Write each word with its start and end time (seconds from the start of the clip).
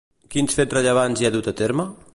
Quins 0.35 0.57
fets 0.59 0.75
rellevants 0.77 1.21
hi 1.23 1.29
ha 1.29 1.33
dut 1.37 1.51
a 1.53 1.57
terme? 1.63 1.89